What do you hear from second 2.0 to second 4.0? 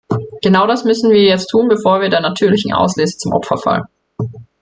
wir der natürlichen Auslese zum Opfer fallen.